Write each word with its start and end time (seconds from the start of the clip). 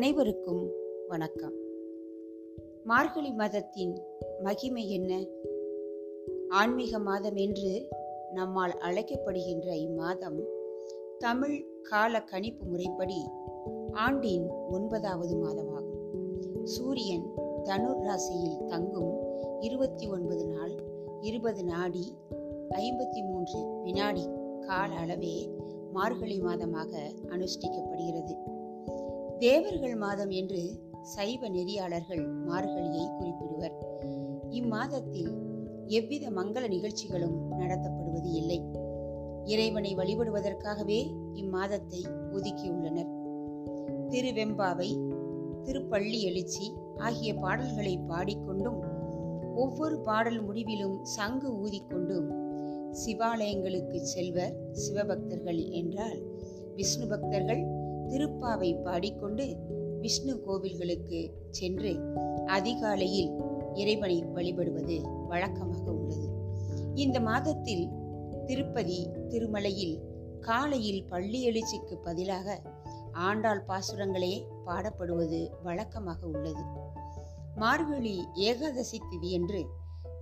அனைவருக்கும் 0.00 0.70
வணக்கம். 1.08 1.52
மார்கழி 2.84 3.32
மாதத்தின் 3.32 4.00
மகிமை 4.42 4.90
என்ன? 4.90 5.24
ஆன்மீக 6.48 6.98
மாதம் 6.98 7.34
என்று 7.34 7.88
நம்மால் 8.32 8.72
அழைக்கப்படுகின்ற 8.80 9.74
இம்மாதம் 9.74 10.42
தமிழ் 11.18 11.66
கால 11.82 12.22
கணிப்பு 12.22 12.66
முறைப்படி 12.66 13.24
ஆண்டின் 13.92 14.48
ஒன்பதாவது 14.48 15.36
மாதமாகும். 15.36 16.62
சூரியன் 16.64 17.26
தனுர் 17.64 18.02
ராசியில் 18.02 18.64
தங்கும் 18.66 19.20
இருபத்தி 19.60 20.08
ஒன்பது 20.08 20.46
நாள் 20.46 20.74
இருபது 21.20 21.64
நாடி 21.64 22.14
ஐம்பத்தி 22.70 23.22
மூன்று 23.24 23.82
வினாடி 23.82 24.28
கால 24.60 24.94
அளவே 24.94 25.50
மார்கழி 25.92 26.40
மாதமாக 26.40 26.96
அனுஷ்டிக்கப்படுகிறது. 27.28 28.58
தேவர்கள் 29.40 29.96
மாதம் 29.96 30.30
என்று 30.30 30.62
சைவ 31.02 31.48
நெறியாளர்கள் 31.48 32.24
மார்கழியை 32.48 33.04
குறிப்பிடுவர். 33.18 33.76
இம்மாதத்தில் 34.50 35.32
எவ்வித 35.88 36.30
மங்கள 36.30 36.68
நிகழ்ச்சிகளும் 36.68 37.52
நடத்தப்படுவது 37.52 38.30
இல்லை. 38.32 38.60
இறைவனை 39.44 39.96
வழிபடுவதற்காகவே 39.96 40.98
இம்மாதத்தை 41.34 42.00
ஒதுக்கியுள்ளனர் 42.32 43.10
திருவெம்பாவை 44.08 44.90
திருப்பள்ளி 45.64 46.20
எழுச்சி 46.20 46.72
ஆகிய 46.96 47.34
பாடல்களை 47.34 47.98
பாடிக்கொண்டும் 48.08 48.78
ஒவ்வொரு 49.54 49.98
பாடல் 49.98 50.42
முடிவிலும் 50.42 51.04
சங்கு 51.04 51.50
ஊதிக்கொண்டும் 51.60 52.28
சிவாலயங்களுக்கு 52.92 53.96
செல்வர் 53.96 54.54
சிவபக்தர்கள் 54.72 55.70
என்றால் 55.70 56.18
விஷ்ணு 56.76 57.06
பக்தர்கள் 57.06 57.79
திருப்பாவை 58.10 58.82
பாடிக்கொண்டு 58.82 59.56
விஷ்ணு 60.00 60.42
கோவில்களுக்கு 60.46 61.32
சென்று 61.50 61.92
அதிகாலையில் 62.46 63.30
இறைவனை 63.74 64.24
வழிபடுவது 64.24 65.26
வழக்கமாக 65.28 65.90
உள்ளது. 65.90 66.28
இந்த 66.94 67.20
மாதத்தில் 67.20 67.88
திருப்பதி 68.46 69.08
திருமலையில் 69.28 69.96
காலையில் 70.40 71.04
பள்ளி 71.04 71.48
எழுச்சிக்கு 71.48 71.94
பதிலாக 72.02 72.62
ஆண்டாள் 73.12 73.64
பாசுரங்களே 73.68 74.46
பாடப்படுவது 74.66 75.50
வழக்கமாக 75.62 76.26
உள்ளது. 76.26 76.62
மார்கழி 77.54 78.24
ஏகாதசி 78.34 79.00
திதியன்று 79.10 79.60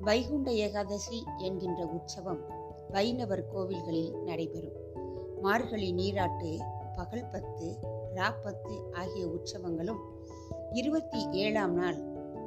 வைகுண்ட 0.00 0.52
ஏகாதசி 0.52 1.24
என்கின்ற 1.38 1.84
உற்சவம் 1.86 2.42
வைணவர் 2.90 3.44
கோவில்களில் 3.54 4.22
நடைபெறும். 4.22 4.76
மார்கழி 5.40 5.92
நீராட்டு 5.92 6.58
பகல் 6.98 7.30
பத்து 7.32 7.78
ராப்பத்து 8.14 8.92
ஆகிய 8.92 9.26
உற்சவங்களும் 9.26 9.98
இருபத்தி 10.72 11.28
ஏழாம் 11.30 11.74
நாள் 11.74 11.98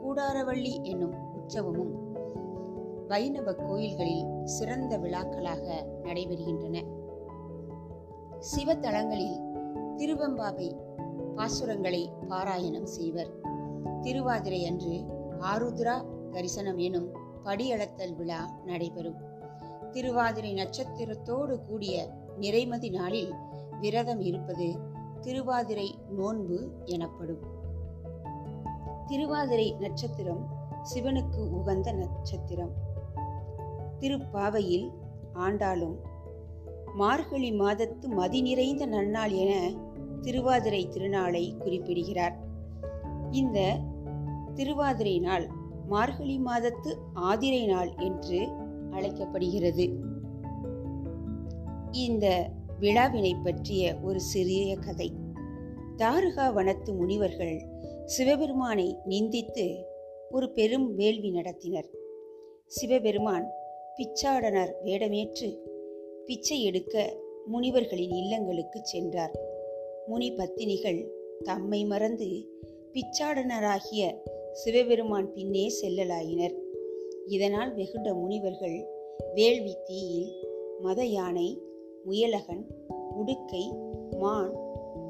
கூடாரவள்ளி 0.04 0.82
என்னும் 0.82 1.14
உற்சவமும் 1.34 1.94
வைணவ 3.08 3.54
கோயில்களில் 3.54 4.26
சிறந்த 4.44 4.98
விழாக்களாக 4.98 5.86
நடைபெறுகின்றன. 6.04 6.84
சிவத்தலங்களில் 8.40 9.38
திருவம்பாவை 9.98 10.76
பாசுரங்களை 11.36 12.10
பாராயணம் 12.28 12.90
செய்வர். 12.98 13.32
திருவாதிரை 14.02 14.66
அன்று 14.66 15.04
ஆருத்ரா 15.40 16.06
தரிசனம் 16.32 16.78
எனும் 16.78 17.10
படியளத்தல் 17.44 18.16
விழா 18.16 18.50
நடைபெறும். 18.66 19.18
திருவாதிரை 19.92 20.54
நட்சத்திரத்தோடு 20.54 21.66
கூடிய 21.68 22.10
நிறைமதி 22.40 22.90
நாளில் 22.90 23.34
விரதம் 23.82 24.20
இருப்பது 24.20 24.80
திருவாதிரை 25.22 26.00
நோன்பு 26.10 26.70
எனப்படும். 26.86 27.42
திருவாதிரை 29.06 29.76
நட்சத்திரம் 29.80 30.48
சிவனுக்கு 30.94 31.50
உகந்த 31.50 31.92
நட்சத்திரம். 31.92 32.72
திருப்பாவையில் 34.00 34.92
ஆண்டாலும் 35.34 35.96
மார்கழி 36.96 37.52
மாதத்து 37.52 38.08
மதி 38.08 38.42
நிறைந்த 38.42 38.88
நன்னாள் 38.88 39.32
என 39.32 39.72
திருவாதிரை 40.22 40.88
திருநாளை 40.88 41.58
குறிப்பிடுகிறார். 41.58 42.38
இந்த 43.32 43.80
திருவாதிரை 44.54 45.20
நாள் 45.20 45.50
மார்கழி 45.88 46.40
மாதத்து 46.40 46.96
ஆதிரை 47.14 47.66
நாள் 47.68 47.92
என்று 47.98 48.50
அழைக்கப்படுகிறது. 48.92 49.86
இந்த 51.92 52.52
விழாவினை 52.82 53.36
பற்றிய 53.44 53.96
ஒரு 54.04 54.20
சிறிய 54.20 54.76
கதை. 54.76 55.12
தாருகா 55.98 56.54
வனத்து 56.54 56.94
முனிவர்கள் 56.94 57.62
சிவபெருமானை 58.06 58.96
நிந்தித்து 59.10 59.84
ஒரு 60.32 60.52
பெரும் 60.52 60.96
வேள்வி 60.96 61.32
நடத்தினர். 61.32 61.86
சிவபெருமான் 62.66 63.50
பிச்சாடனர் 63.98 64.72
வேடமேற்று 64.84 65.58
பிச்சை 66.26 66.64
எடுக்க 66.64 67.16
முனிவர்களின் 67.46 68.12
இல்லங்களுக்கு 68.12 68.80
சென்றார். 68.82 69.32
முனி 70.08 70.32
பத்தினிகள் 70.32 71.08
தம்மை 71.44 71.86
மறந்து 71.86 72.50
பிச்சாடனராகிய 72.94 74.16
சிவபெருமான் 74.54 75.34
பின்னே 75.34 75.72
செல்லலாயினர். 75.82 76.56
இதனால் 77.26 77.76
வெகுண்ட 77.76 78.14
முனிவர்கள் 78.14 78.88
வேள்வி 79.34 79.78
தீயில் 79.84 80.48
மத 80.82 81.06
யானை 81.06 81.70
முயலகன் 82.06 82.66
உடுக்கை 83.16 83.74
மான் 84.20 84.54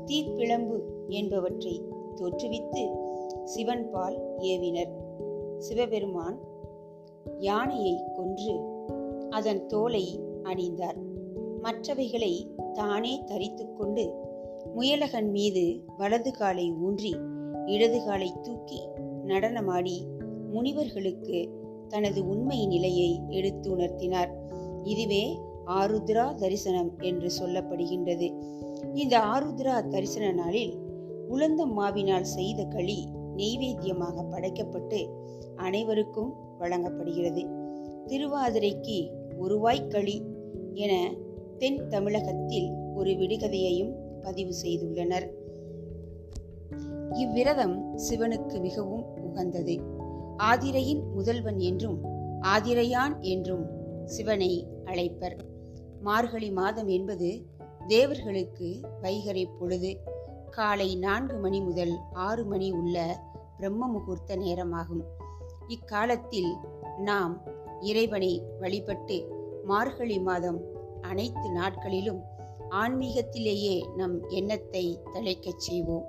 தீப்பிழம்பு 0.05 0.79
என்பவற்றை 1.07 1.81
தோற்றுவித்து 2.15 2.83
சிவன்பால் 3.43 4.17
ஏவினர். 4.37 4.91
சிவபெருமான் 5.57 6.39
யானையை 7.39 8.03
கொன்று 8.13 8.55
அதன் 9.29 9.65
தோலை 9.65 10.19
அணிந்தார். 10.43 10.99
மற்றவைகளை 11.61 12.47
தானே 12.73 13.23
தரித்து 13.25 13.73
கொண்டு 13.73 14.13
முயலகன் 14.75 15.29
மீது 15.29 15.83
வலது 15.97 16.31
காலை 16.31 16.71
ஊன்றி 16.71 17.15
இடது 17.65 18.05
காலை 18.05 18.33
தூக்கி 18.41 18.81
நடனமாடி 19.25 19.97
முனிவர்களுக்கு 20.51 21.49
தனது 21.87 22.27
உண்மை 22.27 22.65
நிலையை 22.65 23.19
எடுத்து 23.29 23.77
உணர்த்தினார். 23.77 24.31
இதுவே 24.83 25.37
ஆருத்ரா 25.65 26.35
தரிசனம் 26.35 26.91
என்று 26.99 27.29
சொல்லப்படுகின்றது. 27.39 28.33
இந்த 28.93 29.19
ஆருத்ரா 29.19 29.87
தரிசன 29.87 30.31
நாளில் 30.31 30.79
உளுந்தம் 31.29 31.77
மாவினால் 31.77 32.21
செய்த 32.21 32.63
களி 32.63 33.07
நெய்வேத்தியமாக 33.35 34.23
படைக்கப்பட்டு 34.29 35.07
அனைவருக்கும் 35.55 36.33
வழங்கப்படுகிறது. 36.57 37.45
திருவாதிரைக்கு 38.07 39.09
ஒருவாய்க்களி 39.41 40.21
என 40.73 41.11
தென் 41.57 41.87
தமிழகத்தில் 41.87 42.69
ஒரு 42.95 43.11
விடுகதையையும் 43.11 43.93
பதிவு 44.21 44.53
செய்துள்ளனர். 44.63 45.27
இவ்விரதம் 47.13 47.97
சிவனுக்கு 48.09 48.61
மிகவும் 48.61 49.05
உகந்தது. 49.23 49.79
ஆதிரையின் 50.37 51.01
முதல்வன் 51.13 51.57
என்றும் 51.57 51.99
ஆதிரையான் 52.41 53.19
என்றும் 53.19 53.65
சிவனை 54.05 54.67
அழைப்பர். 54.85 55.37
மார்கழி 56.01 56.51
மாதம் 56.51 56.87
என்பது 56.87 57.45
தேவர்களுக்கு 57.87 58.79
வைகரை 59.01 59.45
பொழுது. 59.59 59.97
காலை 60.49 60.95
நான்கு 60.95 61.37
மணி 61.37 61.61
முதல் 61.61 61.97
ஆறு 62.13 62.45
மணி 62.45 62.71
உள்ள 62.71 63.23
பிரம்ம 63.57 63.87
முகூர்த்த 63.87 64.35
நேரமாகும். 64.35 65.03
இக்காலத்தில் 65.67 66.55
நாம் 66.97 67.41
இறைவனை 67.79 68.43
வழிபட்டு 68.59 69.17
மார்கழி 69.63 70.19
மாதம் 70.19 70.59
அனைத்து 71.01 71.51
நாட்களிலும் 71.51 72.21
ஆன்மீகத்திலேயே 72.69 73.95
நம் 73.95 74.27
எண்ணத்தை 74.27 74.99
தழைக்கச் 75.13 75.59
செய்வோம். 75.59 76.05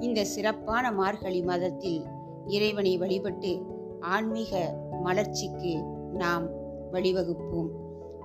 இந்த 0.00 0.24
சிறப்பான 0.24 0.92
மார்கழி 0.92 1.42
மாதத்தில் 1.42 2.04
இறைவனை 2.46 2.98
வழிபட்டு 2.98 3.60
ஆன்மீக 4.00 4.78
மலர்ச்சிக்கு 5.04 5.84
நாம் 6.12 6.48
வழிவகுப்போம். 6.92 7.70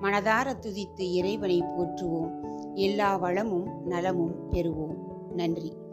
மனதார 0.02 0.60
துதித்து 0.60 1.12
இறைவனை 1.12 1.62
போற்றுவோம். 1.62 2.32
எல்லா 2.74 3.16
வளமும் 3.16 3.86
நலமும் 3.86 4.52
பெறுவோம். 4.52 4.96
நன்றி. 5.34 5.84